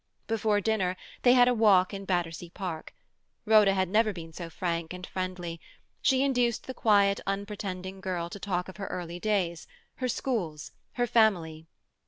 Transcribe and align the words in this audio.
Before 0.25 0.59
dinner 0.61 0.97
they 1.21 1.33
had 1.33 1.47
a 1.47 1.53
walk 1.53 1.93
in 1.93 2.05
Battersea 2.05 2.49
Park. 2.49 2.95
Rhoda 3.45 3.75
had 3.75 3.87
never 3.87 4.11
been 4.11 4.33
so 4.33 4.49
frank 4.49 4.93
and 4.93 5.05
friendly; 5.05 5.61
she 6.01 6.23
induced 6.23 6.65
the 6.65 6.73
quiet, 6.73 7.19
unpretending 7.27 8.01
girl 8.01 8.27
to 8.31 8.39
talk 8.39 8.67
of 8.67 8.77
her 8.77 8.87
early 8.87 9.19
days, 9.19 9.67
her 9.97 10.07
schools, 10.09 10.71
her 10.93 11.05
family. 11.05 11.67